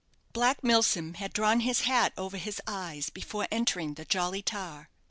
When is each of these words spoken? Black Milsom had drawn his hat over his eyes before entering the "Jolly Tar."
Black 0.33 0.63
Milsom 0.63 1.13
had 1.13 1.31
drawn 1.31 1.59
his 1.59 1.81
hat 1.81 2.11
over 2.17 2.37
his 2.37 2.59
eyes 2.65 3.11
before 3.11 3.47
entering 3.51 3.93
the 3.93 4.05
"Jolly 4.05 4.41
Tar." 4.41 4.89